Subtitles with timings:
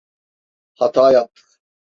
[0.73, 1.47] Hata yaptık.